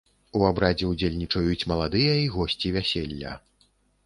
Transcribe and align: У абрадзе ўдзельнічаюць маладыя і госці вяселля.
У 0.37 0.39
абрадзе 0.51 0.87
ўдзельнічаюць 0.93 1.67
маладыя 1.73 2.17
і 2.23 2.25
госці 2.37 2.73
вяселля. 2.79 3.37